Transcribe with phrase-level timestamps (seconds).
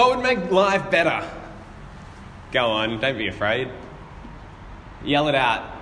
[0.00, 1.22] What would make life better?
[2.52, 3.68] Go on, don't be afraid.
[5.04, 5.76] Yell it out.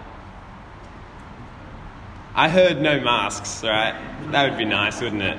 [2.35, 3.95] I heard no masks, right?
[4.33, 5.39] That would be nice, wouldn't it?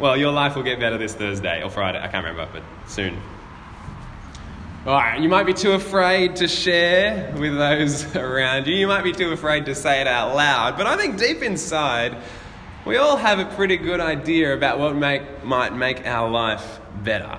[0.00, 2.00] Well, your life will get better this Thursday or Friday.
[2.02, 3.16] I can't remember, but soon.
[4.84, 8.74] All right, you might be too afraid to share with those around you.
[8.74, 10.76] You might be too afraid to say it out loud.
[10.76, 12.16] But I think deep inside,
[12.84, 17.38] we all have a pretty good idea about what make, might make our life better.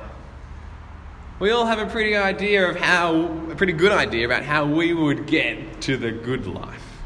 [1.43, 4.93] We all have a pretty idea of how, a pretty good idea about how we
[4.93, 7.01] would get to the good life.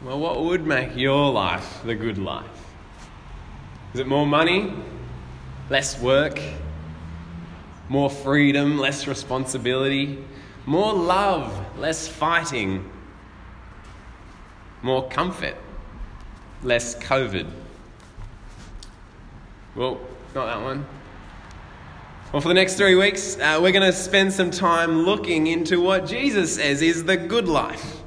[0.00, 2.46] Well, what would make your life the good life?
[3.94, 4.72] Is it more money?
[5.68, 6.40] Less work?
[7.88, 10.24] more freedom, less responsibility,
[10.64, 12.88] more love, less fighting,
[14.82, 15.56] more comfort,
[16.62, 17.50] less COVID.
[19.74, 19.98] Well,
[20.32, 20.86] not that one.
[22.32, 25.80] Well, for the next three weeks, uh, we're going to spend some time looking into
[25.80, 28.02] what Jesus says is the good life.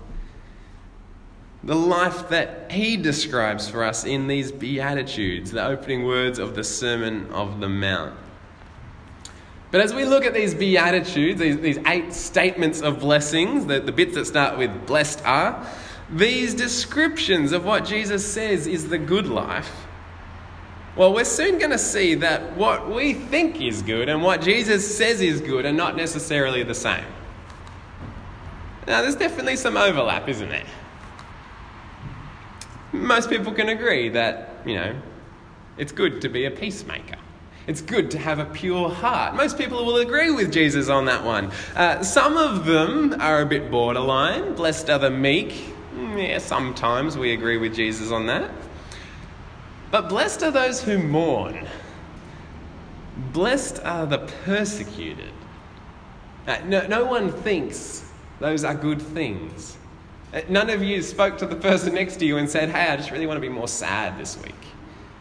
[1.61, 6.63] The life that he describes for us in these Beatitudes, the opening words of the
[6.63, 8.16] Sermon of the Mount.
[9.71, 13.91] But as we look at these Beatitudes, these, these eight statements of blessings, the, the
[13.91, 15.67] bits that start with blessed are,
[16.09, 19.85] these descriptions of what Jesus says is the good life,
[20.95, 24.97] well, we're soon going to see that what we think is good and what Jesus
[24.97, 27.05] says is good are not necessarily the same.
[28.88, 30.66] Now, there's definitely some overlap, isn't there?
[32.91, 34.95] Most people can agree that, you know,
[35.77, 37.17] it's good to be a peacemaker.
[37.66, 39.35] It's good to have a pure heart.
[39.35, 41.50] Most people will agree with Jesus on that one.
[41.75, 44.53] Uh, some of them are a bit borderline.
[44.53, 45.73] Blessed are the meek.
[45.95, 48.52] Mm, yeah, sometimes we agree with Jesus on that.
[49.94, 51.67] But blessed are those who mourn.
[53.31, 55.31] Blessed are the persecuted.
[56.47, 58.03] Uh, no, no one thinks
[58.39, 59.77] those are good things.
[60.33, 62.97] Uh, none of you spoke to the person next to you and said, Hey, I
[62.97, 64.56] just really want to be more sad this week.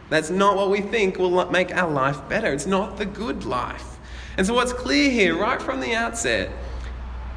[0.09, 2.51] That's not what we think will make our life better.
[2.51, 3.99] It's not the good life.
[4.37, 6.49] And so, what's clear here, right from the outset,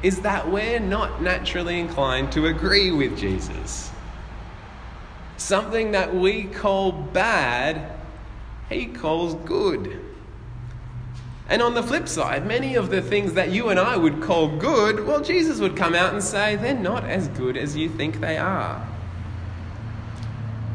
[0.01, 3.91] is that we're not naturally inclined to agree with Jesus.
[5.37, 7.91] Something that we call bad,
[8.69, 9.99] he calls good.
[11.49, 14.57] And on the flip side, many of the things that you and I would call
[14.57, 18.19] good, well, Jesus would come out and say they're not as good as you think
[18.19, 18.85] they are.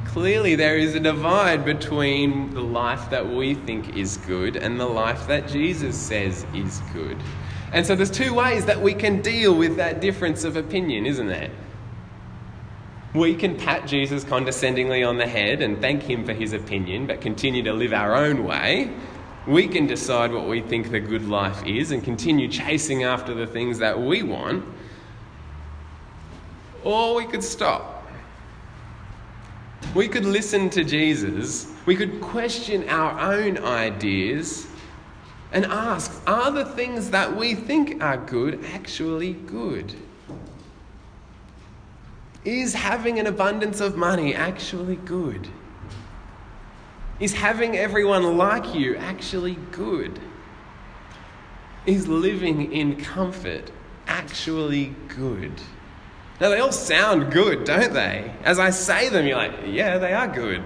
[0.06, 4.86] Clearly, there is a divide between the life that we think is good and the
[4.86, 7.16] life that Jesus says is good.
[7.72, 11.28] And so, there's two ways that we can deal with that difference of opinion, isn't
[11.28, 11.50] there?
[13.14, 17.20] We can pat Jesus condescendingly on the head and thank him for his opinion, but
[17.20, 18.90] continue to live our own way.
[19.46, 23.46] We can decide what we think the good life is and continue chasing after the
[23.46, 24.64] things that we want.
[26.84, 27.92] Or we could stop
[29.94, 34.66] we could listen to Jesus, we could question our own ideas
[35.52, 39.94] and ask are the things that we think are good actually good?
[42.44, 45.48] Is having an abundance of money actually good?
[47.20, 50.18] Is having everyone like you actually good?
[51.86, 53.70] Is living in comfort
[54.08, 55.52] actually good?
[56.40, 58.34] Now, they all sound good, don't they?
[58.42, 60.62] As I say them, you're like, yeah, they are good.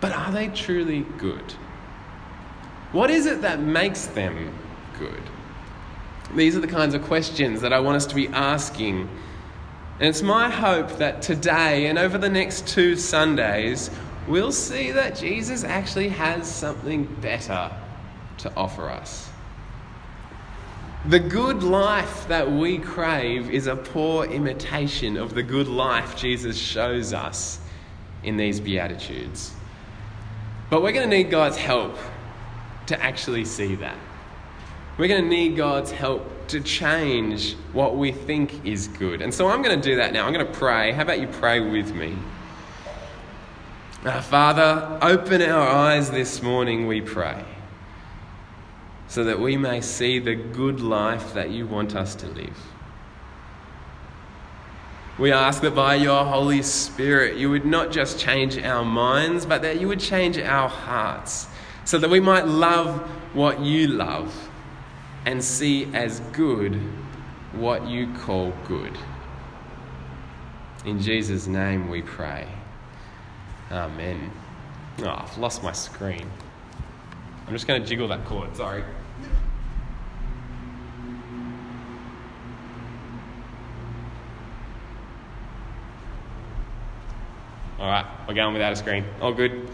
[0.00, 1.52] But are they truly good?
[2.92, 4.54] What is it that makes them
[4.98, 5.22] good?
[6.34, 9.08] These are the kinds of questions that I want us to be asking.
[10.00, 13.90] And it's my hope that today and over the next two Sundays,
[14.26, 17.70] we'll see that Jesus actually has something better
[18.38, 19.30] to offer us.
[21.06, 26.58] The good life that we crave is a poor imitation of the good life Jesus
[26.58, 27.60] shows us
[28.24, 29.52] in these Beatitudes.
[30.70, 31.96] But we're going to need God's help
[32.86, 33.96] to actually see that.
[34.98, 39.22] We're going to need God's help to change what we think is good.
[39.22, 40.26] And so I'm going to do that now.
[40.26, 40.92] I'm going to pray.
[40.92, 42.16] How about you pray with me?
[44.22, 47.42] Father, open our eyes this morning, we pray
[49.08, 52.58] so that we may see the good life that you want us to live.
[55.18, 59.62] We ask that by your Holy Spirit, you would not just change our minds, but
[59.62, 61.46] that you would change our hearts,
[61.84, 63.00] so that we might love
[63.34, 64.50] what you love
[65.26, 66.74] and see as good
[67.52, 68.96] what you call good.
[70.84, 72.46] In Jesus' name we pray.
[73.70, 74.30] Amen.
[75.00, 76.30] Oh, I've lost my screen.
[77.46, 78.84] I'm just going to jiggle that cord, sorry.
[87.78, 89.04] All right, we're going without a screen.
[89.20, 89.68] All good.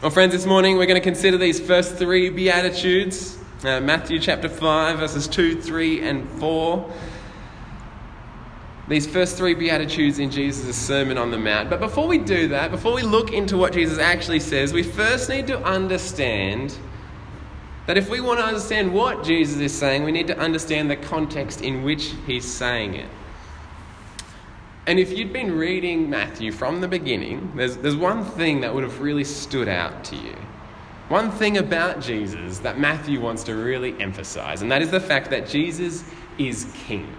[0.00, 4.48] Well, friends, this morning we're going to consider these first three Beatitudes uh, Matthew chapter
[4.48, 6.92] 5, verses 2, 3, and 4.
[8.88, 11.68] These first three Beatitudes in Jesus' Sermon on the Mount.
[11.68, 15.28] But before we do that, before we look into what Jesus actually says, we first
[15.28, 16.78] need to understand
[17.86, 20.96] that if we want to understand what Jesus is saying, we need to understand the
[20.96, 23.08] context in which he's saying it.
[24.86, 28.84] And if you'd been reading Matthew from the beginning, there's, there's one thing that would
[28.84, 30.36] have really stood out to you.
[31.08, 35.30] One thing about Jesus that Matthew wants to really emphasize, and that is the fact
[35.30, 36.04] that Jesus
[36.36, 37.10] is king.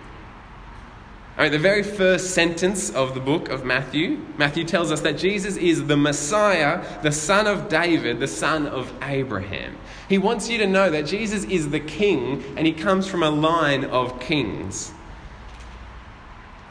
[1.39, 5.17] I mean, the very first sentence of the book of Matthew, Matthew tells us that
[5.17, 9.77] Jesus is the Messiah, the son of David, the son of Abraham.
[10.09, 13.29] He wants you to know that Jesus is the king and he comes from a
[13.29, 14.91] line of kings.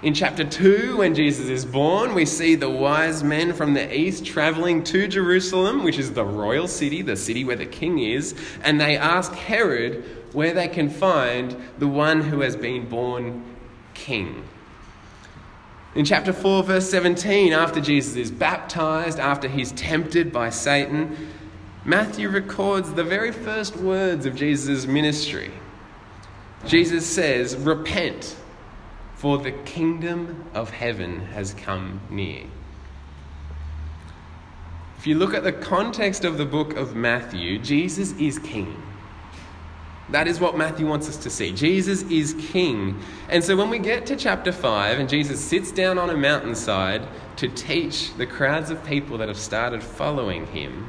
[0.01, 4.25] In chapter 2, when Jesus is born, we see the wise men from the east
[4.25, 8.81] traveling to Jerusalem, which is the royal city, the city where the king is, and
[8.81, 13.45] they ask Herod where they can find the one who has been born
[13.95, 14.45] king.
[15.97, 21.29] In chapter 4, verse 17, after Jesus is baptized, after he's tempted by Satan,
[21.85, 25.51] Matthew records the very first words of Jesus' ministry.
[26.67, 28.37] Jesus says, Repent
[29.19, 32.45] for the kingdom of heaven has come near.
[34.97, 38.81] If you look at the context of the book of Matthew, Jesus is king.
[40.11, 41.51] That is what Matthew wants us to see.
[41.51, 43.03] Jesus is king.
[43.29, 47.03] And so when we get to chapter 5 and Jesus sits down on a mountainside
[47.37, 50.89] to teach the crowds of people that have started following him,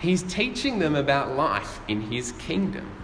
[0.00, 3.03] he's teaching them about life in his kingdom.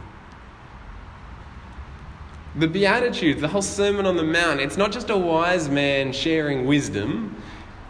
[2.56, 6.66] The Beatitudes, the whole Sermon on the Mount, it's not just a wise man sharing
[6.66, 7.40] wisdom.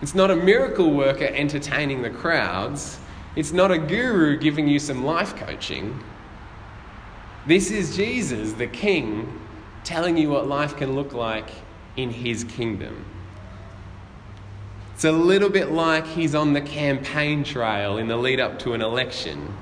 [0.03, 2.99] It's not a miracle worker entertaining the crowds.
[3.37, 6.03] It's not a guru giving you some life coaching.
[7.47, 9.41] This is Jesus, the King,
[9.83, 11.49] telling you what life can look like
[11.97, 13.07] in his kingdom.
[14.95, 18.75] It's a little bit like he's on the campaign trail in the lead up to
[18.75, 19.57] an election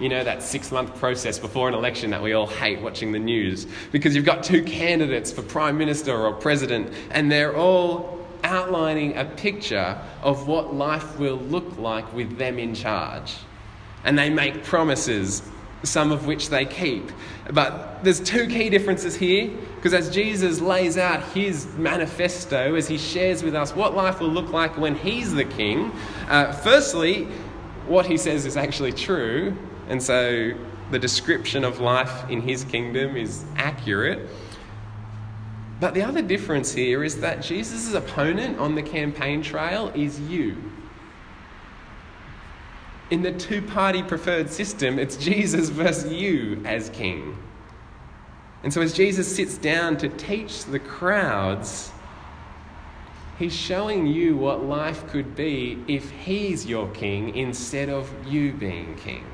[0.00, 3.18] you know, that six month process before an election that we all hate watching the
[3.18, 9.16] news because you've got two candidates for prime minister or president and they're all outlining
[9.16, 13.34] a picture of what life will look like with them in charge.
[14.04, 15.42] And they make promises,
[15.82, 17.10] some of which they keep.
[17.52, 22.96] But there's two key differences here because as Jesus lays out his manifesto, as he
[22.96, 25.92] shares with us what life will look like when he's the king,
[26.28, 27.24] uh, firstly,
[27.86, 29.56] what he says is actually true,
[29.90, 30.52] and so
[30.92, 34.28] the description of life in his kingdom is accurate.
[35.80, 40.56] But the other difference here is that Jesus' opponent on the campaign trail is you.
[43.10, 47.36] In the two party preferred system, it's Jesus versus you as king.
[48.62, 51.90] And so as Jesus sits down to teach the crowds,
[53.40, 58.94] he's showing you what life could be if he's your king instead of you being
[58.94, 59.24] king.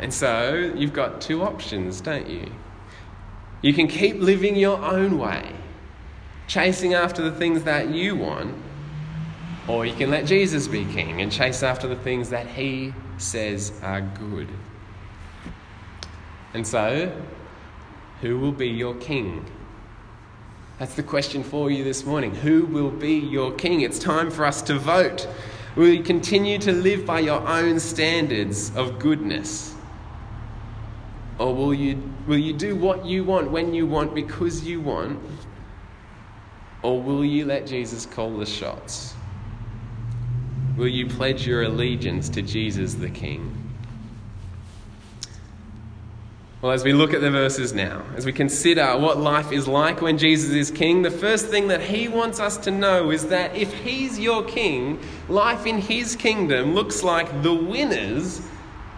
[0.00, 2.50] And so you've got two options, don't you?
[3.62, 5.50] You can keep living your own way,
[6.46, 8.54] chasing after the things that you want,
[9.66, 13.72] or you can let Jesus be king and chase after the things that he says
[13.82, 14.48] are good.
[16.52, 17.10] And so,
[18.20, 19.44] who will be your king?
[20.78, 22.34] That's the question for you this morning.
[22.34, 23.80] Who will be your king?
[23.80, 25.26] It's time for us to vote.
[25.76, 29.73] Will you continue to live by your own standards of goodness?
[31.38, 35.20] Or will you, will you do what you want when you want because you want?
[36.82, 39.14] Or will you let Jesus call the shots?
[40.76, 43.64] Will you pledge your allegiance to Jesus the King?
[46.64, 50.00] Well, as we look at the verses now, as we consider what life is like
[50.00, 53.54] when Jesus is king, the first thing that he wants us to know is that
[53.54, 54.98] if he's your king,
[55.28, 58.40] life in his kingdom looks like the winners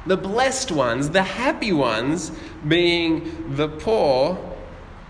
[0.07, 2.33] the blessed ones, the happy ones,
[2.67, 4.39] being the poor,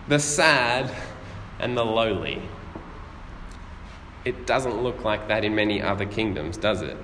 [0.08, 0.90] the sad,
[1.58, 2.40] and the lowly.
[4.24, 6.96] It doesn't look like that in many other kingdoms, does it?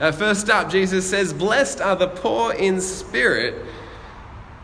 [0.00, 3.64] Uh, first up, Jesus says, Blessed are the poor in spirit.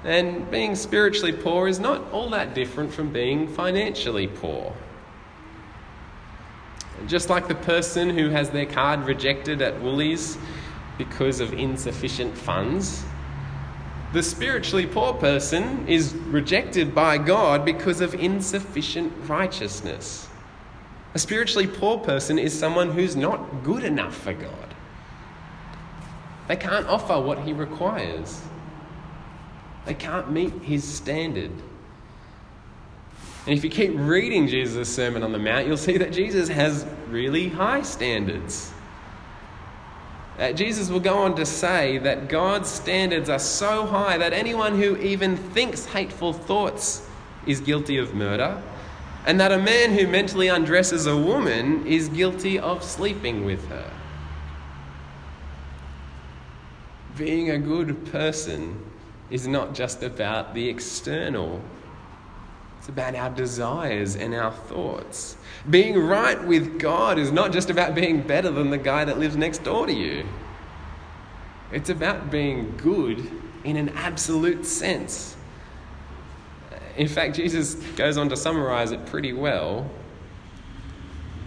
[0.05, 4.75] And being spiritually poor is not all that different from being financially poor.
[7.07, 10.39] Just like the person who has their card rejected at Woolies
[10.99, 13.05] because of insufficient funds.
[14.13, 20.29] The spiritually poor person is rejected by God because of insufficient righteousness.
[21.15, 24.75] A spiritually poor person is someone who's not good enough for God.
[26.49, 28.43] They can't offer what He requires,
[29.87, 31.53] they can't meet His standard.
[33.45, 36.87] And if you keep reading Jesus' Sermon on the Mount, you'll see that Jesus has
[37.09, 38.72] really high standards.
[40.39, 44.81] Uh, Jesus will go on to say that God's standards are so high that anyone
[44.81, 47.07] who even thinks hateful thoughts
[47.47, 48.63] is guilty of murder,
[49.27, 53.91] and that a man who mentally undresses a woman is guilty of sleeping with her.
[57.17, 58.81] Being a good person
[59.31, 61.61] is not just about the external
[62.83, 65.37] it's about our desires and our thoughts.
[65.71, 69.37] Being right with God is not just about being better than the guy that lives
[69.37, 70.27] next door to you.
[71.71, 73.31] It's about being good
[73.63, 75.37] in an absolute sense.
[76.97, 79.89] In fact, Jesus goes on to summarize it pretty well.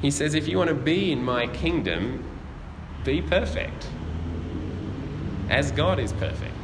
[0.02, 2.24] He says, If you want to be in my kingdom,
[3.04, 3.90] be perfect,
[5.50, 6.55] as God is perfect.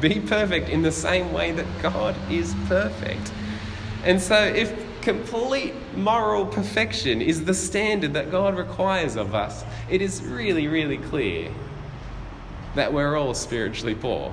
[0.00, 3.32] Be perfect in the same way that God is perfect.
[4.04, 10.02] And so, if complete moral perfection is the standard that God requires of us, it
[10.02, 11.50] is really, really clear
[12.74, 14.32] that we're all spiritually poor.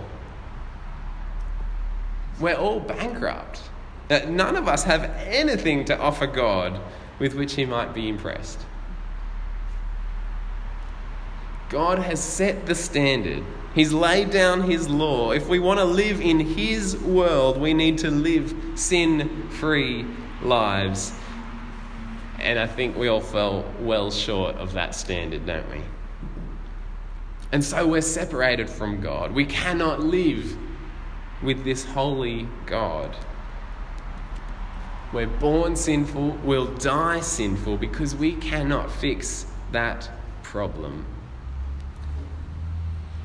[2.39, 3.61] We're all bankrupt.
[4.09, 6.79] That none of us have anything to offer God
[7.19, 8.59] with which He might be impressed.
[11.69, 15.31] God has set the standard He's laid down His law.
[15.31, 20.05] If we want to live in His world, we need to live sin free
[20.41, 21.11] lives.
[22.39, 25.81] And I think we all fell well short of that standard, don't we?
[27.51, 29.31] And so we're separated from God.
[29.31, 30.57] We cannot live
[31.41, 33.15] with this holy God.
[35.11, 40.09] We're born sinful, we'll die sinful because we cannot fix that
[40.41, 41.05] problem.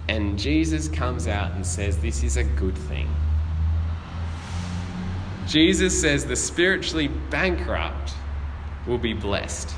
[0.08, 3.08] And Jesus comes out and says, This is a good thing.
[5.46, 8.12] Jesus says the spiritually bankrupt
[8.86, 9.74] will be blessed.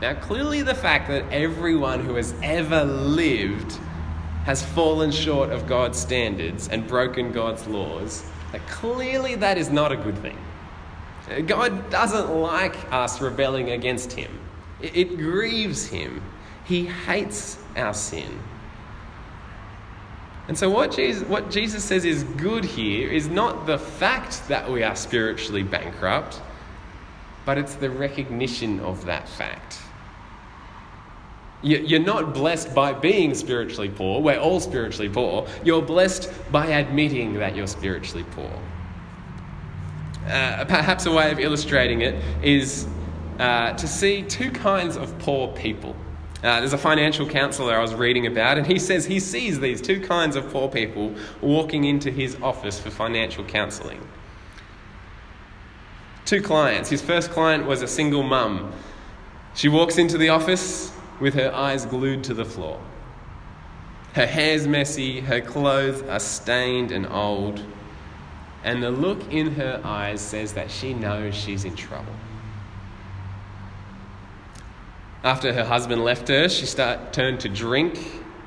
[0.00, 3.78] Now, clearly, the fact that everyone who has ever lived
[4.44, 9.92] has fallen short of God's standards and broken God's laws, that clearly that is not
[9.92, 10.38] a good thing.
[11.46, 14.30] God doesn't like us rebelling against Him,
[14.80, 16.22] it grieves Him.
[16.70, 18.38] He hates our sin.
[20.46, 24.70] And so, what Jesus, what Jesus says is good here is not the fact that
[24.70, 26.40] we are spiritually bankrupt,
[27.44, 29.80] but it's the recognition of that fact.
[31.62, 34.22] You're not blessed by being spiritually poor.
[34.22, 35.48] We're all spiritually poor.
[35.64, 38.52] You're blessed by admitting that you're spiritually poor.
[40.24, 42.86] Uh, perhaps a way of illustrating it is
[43.40, 45.96] uh, to see two kinds of poor people.
[46.42, 49.82] Uh, there's a financial counselor I was reading about, and he says he sees these
[49.82, 54.00] two kinds of poor people walking into his office for financial counseling.
[56.24, 56.88] Two clients.
[56.88, 58.72] His first client was a single mum.
[59.54, 62.80] She walks into the office with her eyes glued to the floor.
[64.14, 67.62] Her hair's messy, her clothes are stained and old,
[68.64, 72.14] and the look in her eyes says that she knows she's in trouble.
[75.22, 77.98] After her husband left her, she start, turned to drink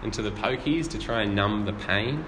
[0.02, 2.26] and to the pokies to try and numb the pain.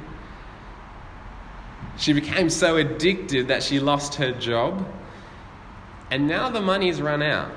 [1.97, 4.85] She became so addicted that she lost her job,
[6.11, 7.51] and now the money's run out.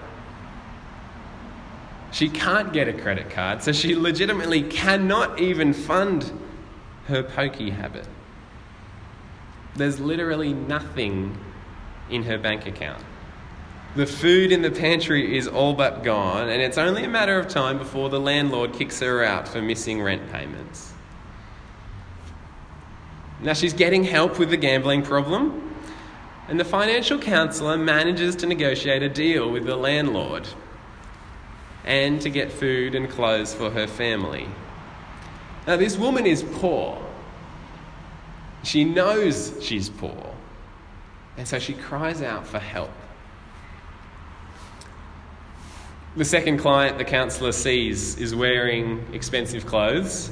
[2.11, 6.33] She can't get a credit card, so she legitimately cannot even fund
[7.07, 8.07] her pokey habit.
[9.76, 11.37] There's literally nothing
[12.09, 13.02] in her bank account.
[13.98, 17.48] The food in the pantry is all but gone, and it's only a matter of
[17.48, 20.92] time before the landlord kicks her out for missing rent payments.
[23.40, 25.74] Now she's getting help with the gambling problem,
[26.46, 30.46] and the financial counsellor manages to negotiate a deal with the landlord
[31.84, 34.46] and to get food and clothes for her family.
[35.66, 37.04] Now, this woman is poor.
[38.62, 40.36] She knows she's poor,
[41.36, 42.92] and so she cries out for help.
[46.16, 50.30] The second client the counsellor sees is wearing expensive clothes,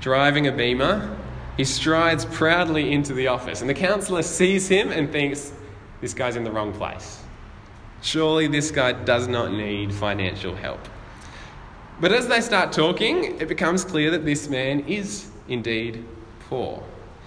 [0.00, 1.16] driving a beamer.
[1.56, 5.52] He strides proudly into the office, and the counsellor sees him and thinks,
[6.00, 7.22] This guy's in the wrong place.
[8.02, 10.80] Surely this guy does not need financial help.
[12.00, 16.04] But as they start talking, it becomes clear that this man is indeed
[16.48, 16.82] poor.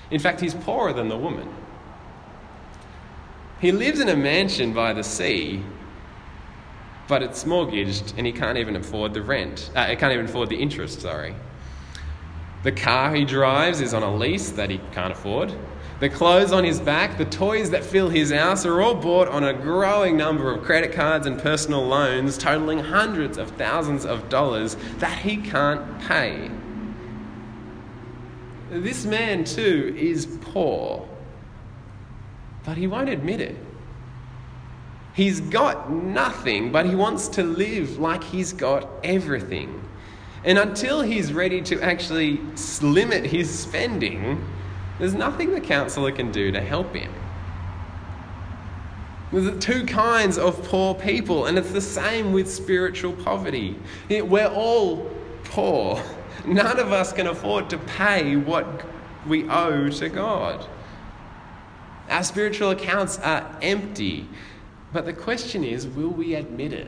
[0.09, 1.47] In fact, he's poorer than the woman.
[3.59, 5.63] He lives in a mansion by the sea,
[7.07, 9.69] but it's mortgaged and he can't even afford the rent.
[9.75, 11.35] Uh, he can't even afford the interest, sorry.
[12.63, 15.53] The car he drives is on a lease that he can't afford.
[15.99, 19.43] The clothes on his back, the toys that fill his house are all bought on
[19.43, 24.75] a growing number of credit cards and personal loans, totaling hundreds of thousands of dollars
[24.97, 26.49] that he can't pay.
[28.69, 31.07] This man, too, is poor,
[32.65, 33.57] but he won't admit it.
[35.13, 39.87] He's got nothing, but he wants to live like he's got everything.
[40.43, 42.41] And until he's ready to actually
[42.81, 44.43] limit his spending,
[44.99, 47.13] there's nothing the counselor can do to help him.
[49.31, 53.75] There's two kinds of poor people, and it's the same with spiritual poverty.
[54.09, 55.09] We're all
[55.45, 56.01] poor.
[56.45, 58.83] None of us can afford to pay what
[59.27, 60.67] we owe to God.
[62.09, 64.27] Our spiritual accounts are empty.
[64.93, 66.87] But the question is will we admit it?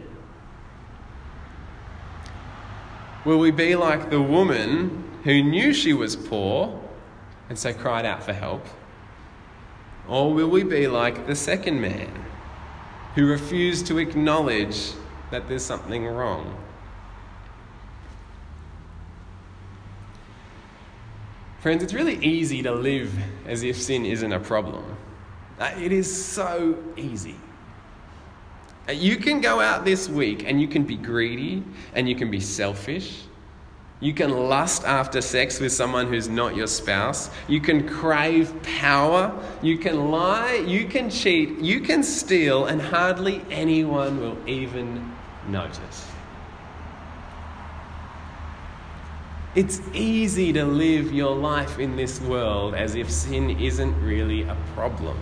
[3.25, 6.79] Will we be like the woman who knew she was poor
[7.49, 8.63] and so cried out for help?
[10.07, 12.11] Or will we be like the second man
[13.15, 14.91] who refused to acknowledge
[15.31, 16.55] that there's something wrong?
[21.59, 23.11] Friends, it's really easy to live
[23.47, 24.83] as if sin isn't a problem.
[25.59, 27.37] Uh, it is so easy.
[28.91, 31.63] You can go out this week and you can be greedy
[31.93, 33.23] and you can be selfish
[34.01, 37.29] you can lust after sex with someone who's not your spouse.
[37.47, 39.33] You can crave power.
[39.61, 40.55] You can lie.
[40.55, 41.59] You can cheat.
[41.59, 45.15] You can steal, and hardly anyone will even
[45.47, 46.07] notice.
[49.55, 54.57] It's easy to live your life in this world as if sin isn't really a
[54.73, 55.17] problem.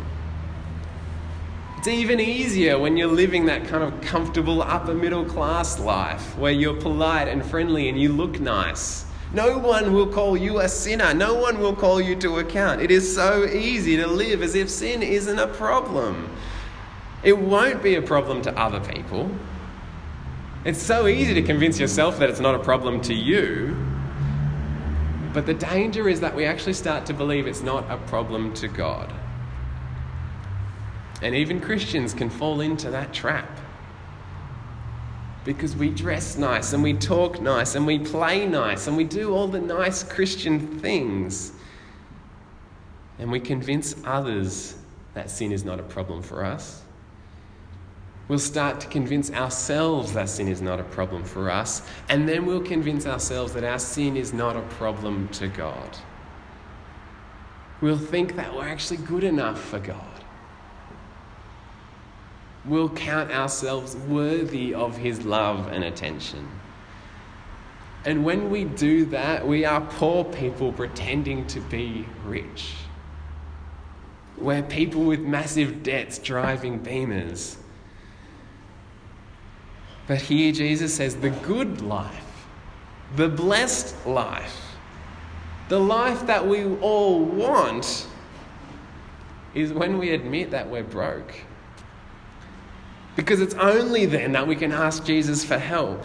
[1.84, 6.54] It's even easier when you're living that kind of comfortable upper middle class life where
[6.54, 9.04] you're polite and friendly and you look nice.
[9.34, 11.14] No one will call you a sinner.
[11.14, 12.82] No one will call you to account.
[12.82, 16.34] It is so easy to live as if sin isn't a problem.
[17.22, 19.30] It won't be a problem to other people.
[20.64, 23.76] It's so easy to convince yourself that it's not a problem to you.
[25.34, 28.70] But the danger is that we actually start to believe it's not a problem to
[28.70, 29.14] God.
[31.24, 33.50] And even Christians can fall into that trap.
[35.46, 39.34] Because we dress nice and we talk nice and we play nice and we do
[39.34, 41.54] all the nice Christian things.
[43.20, 44.76] And we convince others
[45.14, 46.82] that sin is not a problem for us.
[48.28, 52.46] We'll start to convince ourselves that sin is not a problem for us, and then
[52.46, 55.98] we'll convince ourselves that our sin is not a problem to God.
[57.82, 60.13] We'll think that we're actually good enough for God
[62.66, 66.48] we'll count ourselves worthy of His love and attention.
[68.06, 72.74] And when we do that, we are poor people pretending to be rich.
[74.38, 77.58] We're people with massive debts driving beamers.
[80.06, 82.48] But here Jesus says the good life,
[83.16, 84.76] the blessed life,
[85.70, 88.08] the life that we all want
[89.54, 91.34] is when we admit that we're broke
[93.16, 96.04] because it's only then that we can ask Jesus for help.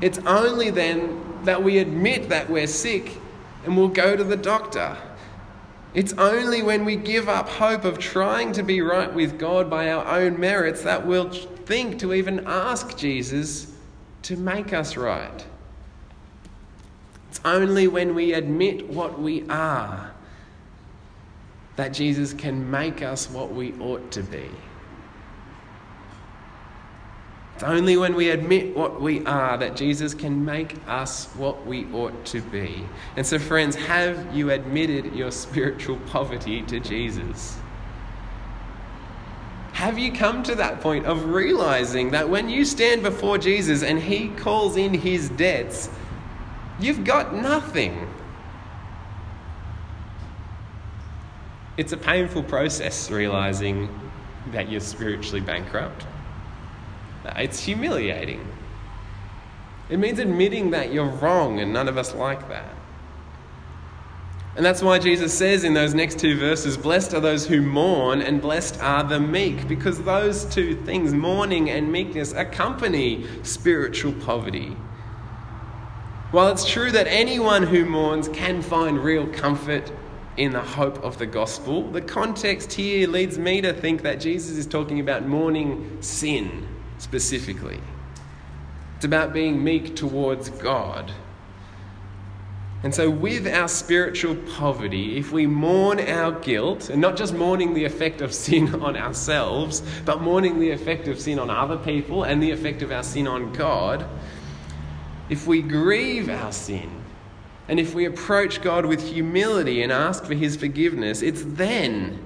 [0.00, 3.18] It's only then that we admit that we're sick
[3.64, 4.96] and we'll go to the doctor.
[5.94, 9.90] It's only when we give up hope of trying to be right with God by
[9.90, 13.72] our own merits that we'll think to even ask Jesus
[14.22, 15.46] to make us right.
[17.30, 20.12] It's only when we admit what we are
[21.76, 24.50] that Jesus can make us what we ought to be.
[27.56, 31.90] It's only when we admit what we are that Jesus can make us what we
[31.90, 32.84] ought to be.
[33.16, 37.56] And so, friends, have you admitted your spiritual poverty to Jesus?
[39.72, 43.98] Have you come to that point of realizing that when you stand before Jesus and
[43.98, 45.88] he calls in his debts,
[46.78, 48.06] you've got nothing?
[51.78, 53.88] It's a painful process realizing
[54.52, 56.04] that you're spiritually bankrupt.
[57.36, 58.46] It's humiliating.
[59.88, 62.74] It means admitting that you're wrong, and none of us like that.
[64.56, 68.22] And that's why Jesus says in those next two verses, Blessed are those who mourn,
[68.22, 74.76] and blessed are the meek, because those two things, mourning and meekness, accompany spiritual poverty.
[76.30, 79.92] While it's true that anyone who mourns can find real comfort
[80.36, 81.90] in the hope of the gospel.
[81.90, 87.80] The context here leads me to think that Jesus is talking about mourning sin specifically.
[88.96, 91.12] It's about being meek towards God.
[92.82, 97.74] And so, with our spiritual poverty, if we mourn our guilt, and not just mourning
[97.74, 102.24] the effect of sin on ourselves, but mourning the effect of sin on other people
[102.24, 104.06] and the effect of our sin on God,
[105.28, 106.90] if we grieve our sin,
[107.68, 112.22] and if we approach God with humility and ask for His forgiveness, it's then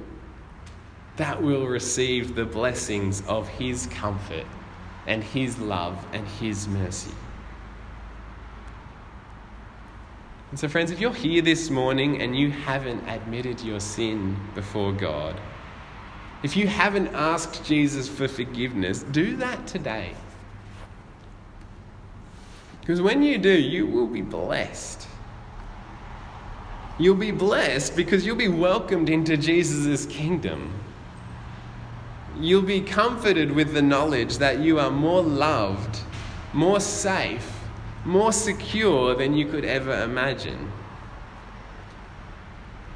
[1.16, 4.46] that we'll receive the blessings of His comfort
[5.06, 7.12] and His love and His mercy.
[10.50, 14.92] And so, friends, if you're here this morning and you haven't admitted your sin before
[14.92, 15.40] God,
[16.42, 20.14] if you haven't asked Jesus for forgiveness, do that today.
[22.80, 25.06] Because when you do, you will be blessed.
[26.98, 30.79] You'll be blessed because you'll be welcomed into Jesus' kingdom.
[32.38, 36.00] You'll be comforted with the knowledge that you are more loved,
[36.52, 37.50] more safe,
[38.04, 40.72] more secure than you could ever imagine.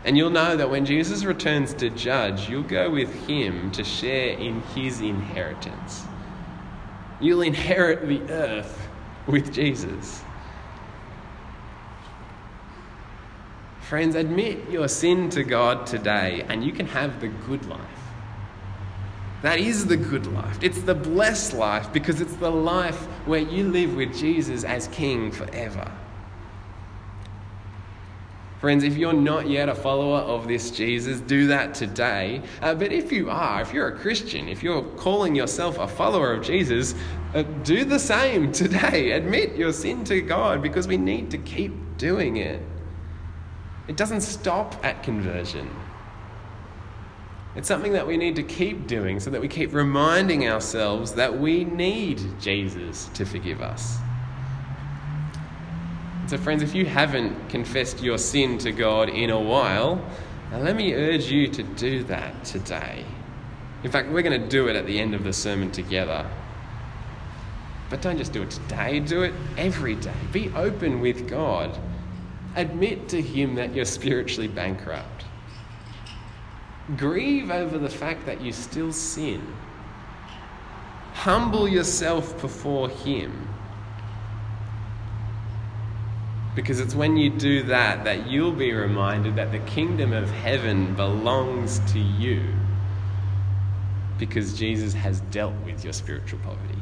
[0.04, 4.38] And you'll know that when Jesus returns to judge, you'll go with him to share
[4.38, 6.04] in his inheritance.
[7.20, 8.86] You'll inherit the earth
[9.26, 10.22] with Jesus.
[13.80, 17.80] Friends, admit your sin to God today, and you can have the good life.
[19.44, 20.58] That is the good life.
[20.62, 25.30] It's the blessed life because it's the life where you live with Jesus as King
[25.30, 25.92] forever.
[28.58, 32.40] Friends, if you're not yet a follower of this Jesus, do that today.
[32.62, 36.32] Uh, but if you are, if you're a Christian, if you're calling yourself a follower
[36.32, 36.94] of Jesus,
[37.34, 39.10] uh, do the same today.
[39.20, 42.62] Admit your sin to God because we need to keep doing it.
[43.88, 45.68] It doesn't stop at conversion.
[47.56, 51.38] It's something that we need to keep doing so that we keep reminding ourselves that
[51.38, 53.98] we need Jesus to forgive us.
[56.26, 60.04] so, friends, if you haven't confessed your sin to God in a while,
[60.52, 63.04] let me urge you to do that today.
[63.84, 66.28] In fact, we're going to do it at the end of the sermon together.
[67.90, 70.14] But don't just do it today, do it every day.
[70.32, 71.78] Be open with God.
[72.56, 75.24] Admit to Him that you're spiritually bankrupt.
[76.96, 79.42] Grieve over the fact that you still sin.
[81.14, 83.48] Humble yourself before Him.
[86.54, 90.94] Because it's when you do that that you'll be reminded that the kingdom of heaven
[90.94, 92.42] belongs to you.
[94.18, 96.73] Because Jesus has dealt with your spiritual poverty.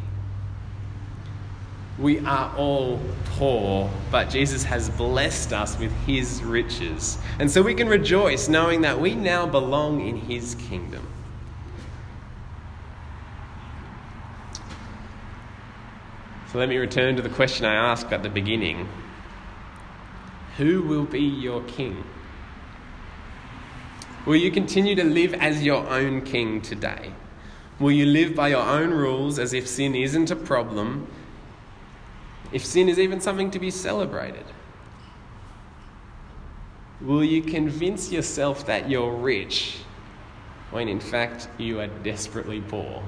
[1.99, 3.01] We are all
[3.37, 7.19] poor, but Jesus has blessed us with his riches.
[7.39, 11.07] And so we can rejoice knowing that we now belong in his kingdom.
[16.51, 18.89] So let me return to the question I asked at the beginning
[20.59, 22.05] Who will be your king?
[24.25, 27.13] Will you continue to live as your own king today?
[27.81, 31.09] Will you live by your own rules as if sin isn't a problem
[32.53, 34.45] if sin is even something to be celebrated?
[37.01, 39.79] Will you convince yourself that you're rich
[40.71, 43.03] when in fact you are desperately poor?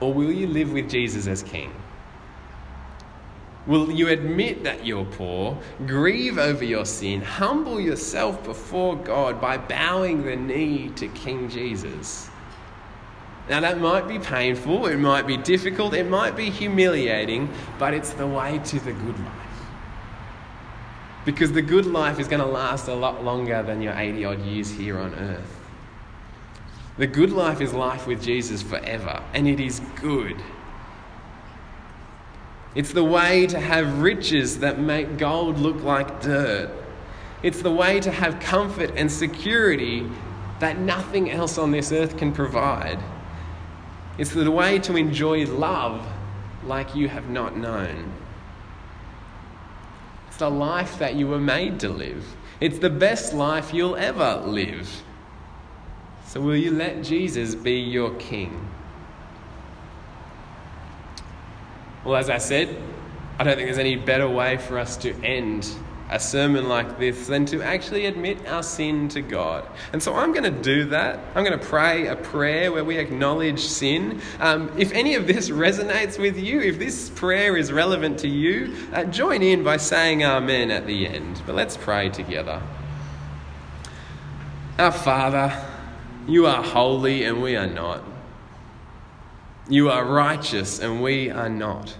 [0.00, 1.72] Or will you live with Jesus as King?
[3.66, 9.56] Will you admit that you're poor, grieve over your sin, humble yourself before God by
[9.56, 12.30] bowing the knee to King Jesus?
[13.48, 18.12] Now, that might be painful, it might be difficult, it might be humiliating, but it's
[18.12, 19.32] the way to the good life.
[21.24, 24.42] Because the good life is going to last a lot longer than your 80 odd
[24.42, 25.60] years here on earth.
[26.98, 30.42] The good life is life with Jesus forever, and it is good.
[32.74, 36.70] It's the way to have riches that make gold look like dirt.
[37.42, 40.10] It's the way to have comfort and security
[40.58, 42.98] that nothing else on this earth can provide.
[44.18, 46.06] It's the way to enjoy love
[46.64, 48.12] like you have not known.
[50.28, 52.24] It's the life that you were made to live.
[52.60, 55.02] It's the best life you'll ever live.
[56.26, 58.68] So, will you let Jesus be your king?
[62.04, 62.76] Well, as I said,
[63.38, 65.68] I don't think there's any better way for us to end
[66.16, 69.68] a sermon like this than to actually admit our sin to God.
[69.92, 71.20] And so I'm going to do that.
[71.34, 74.22] I'm going to pray a prayer where we acknowledge sin.
[74.40, 78.74] Um, if any of this resonates with you, if this prayer is relevant to you,
[78.94, 81.42] uh, join in by saying Amen at the end.
[81.44, 82.62] But let's pray together.
[84.78, 85.52] Our Father,
[86.26, 88.02] you are holy and we are not.
[89.68, 91.94] You are righteous and we are not.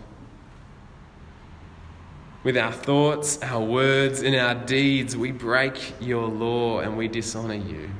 [2.47, 7.55] With our thoughts, our words, and our deeds, we break your law and we dishonor
[7.55, 7.91] you.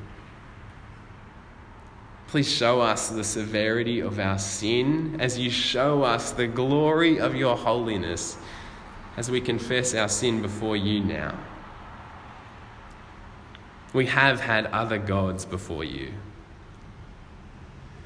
[2.29, 7.35] Please show us the severity of our sin as you show us the glory of
[7.35, 8.39] your holiness
[9.17, 11.37] as we confess our sin before you now.
[13.93, 16.13] We have had other gods before you.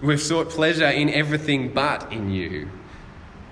[0.01, 2.71] We've sought pleasure in everything but in you.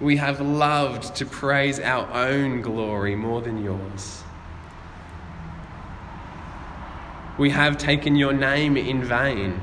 [0.00, 4.22] We have loved to praise our own glory more than yours.
[7.36, 9.60] We have taken your name in vain.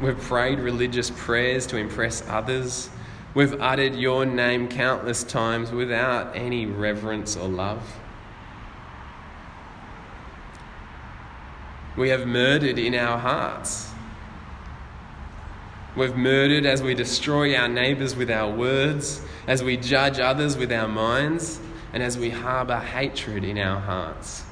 [0.00, 2.90] We've prayed religious prayers to impress others.
[3.34, 7.82] We've uttered your name countless times without any reverence or love.
[11.96, 13.91] We have murdered in our hearts.
[15.94, 20.72] We've murdered as we destroy our neighbours with our words, as we judge others with
[20.72, 21.60] our minds,
[21.92, 24.44] and as we harbour hatred in our hearts.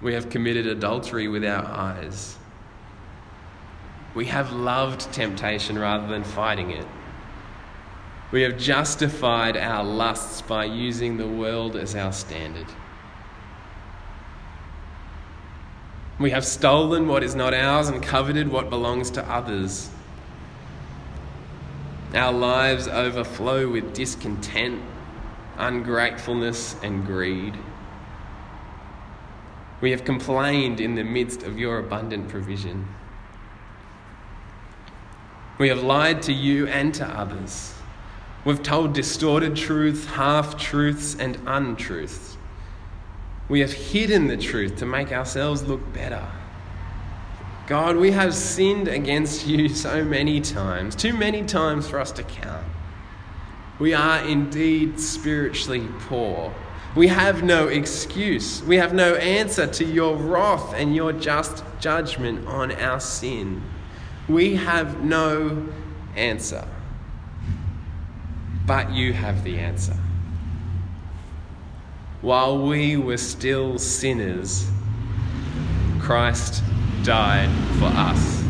[0.00, 2.38] We have committed adultery with our eyes.
[4.14, 6.86] We have loved temptation rather than fighting it.
[8.30, 12.66] We have justified our lusts by using the world as our standard.
[16.18, 19.90] We have stolen what is not ours and coveted what belongs to others.
[22.14, 24.80] Our lives overflow with discontent,
[25.58, 27.58] ungratefulness, and greed.
[29.80, 32.86] We have complained in the midst of your abundant provision.
[35.58, 37.74] We have lied to you and to others.
[38.44, 42.33] We've told distorted truths, half truths, and untruths.
[43.48, 46.26] We have hidden the truth to make ourselves look better.
[47.66, 52.22] God, we have sinned against you so many times, too many times for us to
[52.22, 52.66] count.
[53.78, 56.54] We are indeed spiritually poor.
[56.94, 58.62] We have no excuse.
[58.62, 63.62] We have no answer to your wrath and your just judgment on our sin.
[64.28, 65.68] We have no
[66.14, 66.66] answer.
[68.64, 69.96] But you have the answer
[72.24, 74.66] while we were still sinners,
[76.00, 76.64] Christ
[77.02, 78.42] died for us.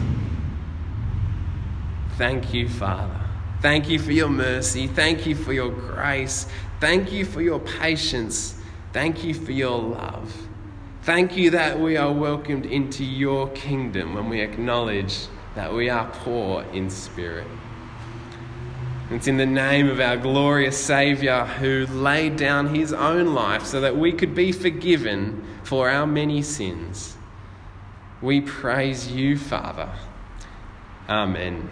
[2.17, 3.21] Thank you, Father.
[3.61, 4.87] Thank you for your mercy.
[4.87, 6.47] Thank you for your grace.
[6.79, 8.55] Thank you for your patience.
[8.93, 10.33] Thank you for your love.
[11.03, 16.09] Thank you that we are welcomed into your kingdom when we acknowledge that we are
[16.13, 17.49] poor in spirit.
[19.11, 23.81] It's in the name of our glorious Saviour who laid down his own life so
[23.83, 27.17] that we could be forgiven for our many sins.
[28.23, 29.91] We praise you, Father.
[31.09, 31.69] Amen.